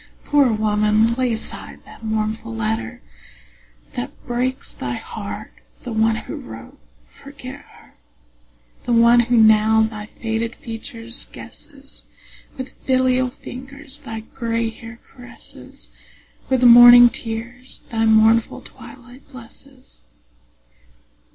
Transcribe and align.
Poor 0.25 0.51
woman, 0.51 1.13
lay 1.13 1.31
aside 1.31 1.81
the 1.85 2.03
mournful 2.03 2.55
letter 2.55 3.03
That 3.93 4.13
breaks 4.25 4.73
thy 4.73 4.95
heart; 4.95 5.51
the 5.83 5.93
one 5.93 6.15
who 6.15 6.37
wrote, 6.37 6.79
forget 7.21 7.61
her: 7.65 7.93
The 8.85 8.93
one 8.93 9.19
who 9.19 9.37
now 9.37 9.83
thy 9.83 10.07
faded 10.07 10.55
features 10.55 11.27
guesses, 11.31 12.05
With 12.57 12.71
filial 12.83 13.29
fingers 13.29 13.99
thy 13.99 14.21
gray 14.21 14.71
hair 14.71 14.97
caresses, 15.07 15.91
With 16.49 16.63
morning 16.63 17.09
tears 17.09 17.83
thy 17.91 18.05
mournful 18.05 18.61
twilight 18.61 19.29
blesses. 19.31 20.01